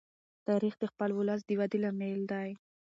تاریخ 0.47 0.73
د 0.79 0.83
خپل 0.91 1.09
ولس 1.17 1.41
د 1.45 1.51
ودې 1.59 1.79
لامل 1.83 2.21
دی. 2.31 2.49